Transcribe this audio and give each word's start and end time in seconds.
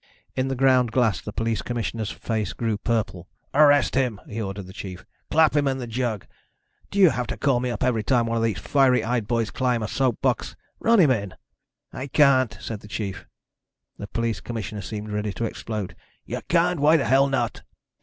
In 0.35 0.47
the 0.47 0.55
ground 0.55 0.91
glass 0.91 1.21
the 1.21 1.31
police 1.31 1.61
commissioner's 1.61 2.09
face 2.09 2.53
grew 2.53 2.79
purple. 2.79 3.27
"Arrest 3.53 3.93
him," 3.93 4.19
he 4.27 4.41
ordered 4.41 4.65
the 4.65 4.73
chief. 4.73 5.05
"Clap 5.29 5.55
him 5.55 5.67
in 5.67 5.77
the 5.77 5.85
jug. 5.85 6.25
Do 6.89 6.97
you 6.97 7.11
have 7.11 7.27
to 7.27 7.37
call 7.37 7.59
me 7.59 7.69
up 7.69 7.83
every 7.83 8.01
time 8.01 8.25
one 8.25 8.35
of 8.35 8.41
those 8.41 8.57
fiery 8.57 9.03
eyed 9.03 9.27
boys 9.27 9.51
climbs 9.51 9.85
a 9.85 9.87
soap 9.87 10.19
box? 10.19 10.55
Run 10.79 10.99
him 11.01 11.11
in." 11.11 11.35
"I 11.93 12.07
can't," 12.07 12.57
said 12.59 12.79
the 12.79 12.87
chief. 12.87 13.27
The 13.99 14.07
police 14.07 14.41
commissioner 14.41 14.81
seemed 14.81 15.11
ready 15.11 15.33
to 15.33 15.45
explode. 15.45 15.95
"You 16.25 16.39
can't? 16.49 16.79
Why 16.79 16.97
the 16.97 17.05
hell 17.05 17.27
not?" 17.27 17.61